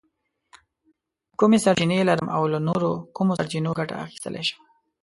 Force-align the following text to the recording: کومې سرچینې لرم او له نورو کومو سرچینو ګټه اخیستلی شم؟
کومې 1.39 1.57
سرچینې 1.65 1.99
لرم 2.09 2.27
او 2.35 2.43
له 2.53 2.59
نورو 2.67 2.91
کومو 3.15 3.37
سرچینو 3.39 3.77
ګټه 3.79 3.95
اخیستلی 4.05 4.43
شم؟ 4.47 4.61